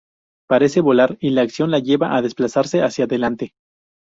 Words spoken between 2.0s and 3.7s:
a desplazarse hacia delante.